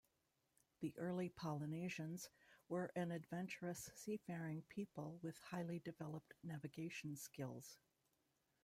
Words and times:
The 0.79 0.95
early 0.97 1.29
Polynesians 1.29 2.27
were 2.67 2.91
an 2.95 3.11
adventurous 3.11 3.91
seafaring 3.93 4.63
people 4.67 5.19
with 5.21 5.37
highly 5.51 5.77
developed 5.77 6.33
navigation 6.41 7.15
skills. 7.15 7.77